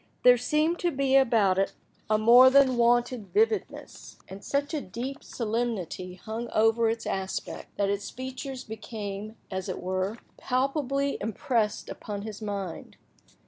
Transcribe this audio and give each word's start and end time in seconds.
There 0.23 0.35
seemed 0.35 0.79
to 0.79 0.89
be 0.89 1.15
about 1.15 1.59
it 1.59 1.73
a 2.09 2.17
more 2.17 2.49
than 2.49 2.75
wonted 2.75 3.27
vividness, 3.31 4.17
and 4.27 4.43
such 4.43 4.73
a 4.73 4.81
deep 4.81 5.23
solemnity 5.23 6.15
hung 6.15 6.49
over 6.55 6.89
its 6.89 7.05
aspect, 7.05 7.77
that 7.77 7.87
its 7.91 8.09
features 8.09 8.63
became, 8.63 9.35
as 9.51 9.69
it 9.69 9.79
were, 9.79 10.17
palpably 10.37 11.19
impressed 11.21 11.87
upon 11.87 12.23
his 12.23 12.41
mind. 12.41 12.97